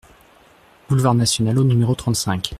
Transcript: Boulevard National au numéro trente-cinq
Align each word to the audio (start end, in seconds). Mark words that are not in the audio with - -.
Boulevard 0.89 1.13
National 1.13 1.59
au 1.59 1.63
numéro 1.63 1.93
trente-cinq 1.93 2.49